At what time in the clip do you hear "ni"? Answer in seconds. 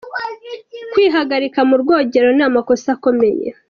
2.37-2.43